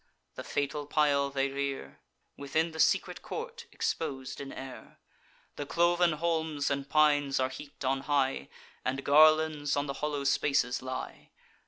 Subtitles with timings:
[0.33, 1.99] The fatal pile they rear,
[2.35, 4.97] Within the secret court, expos'd in air.
[5.57, 8.49] The cloven holms and pines are heap'd on high,
[8.83, 11.29] And garlands on the hollow spaces lie.